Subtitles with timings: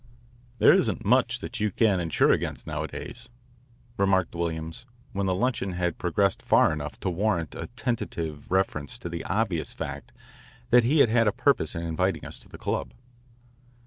[0.57, 3.29] "There isn't much that you can't insure against nowadays,"
[3.97, 9.09] remarked Williams when the luncheon had progressed far enough to warrant a tentative reference to
[9.09, 10.11] the obvious fact
[10.71, 12.93] that he had had a purpose in inviting us to the club.